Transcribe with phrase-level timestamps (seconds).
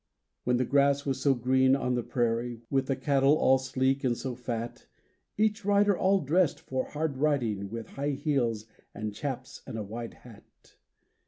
[0.45, 4.17] When the grass was so green on the prairie, With the cattle all sleek and
[4.17, 4.87] so fat,
[5.37, 10.77] Each rider all dressed for hard riding, With high heels and chaps and wide hat.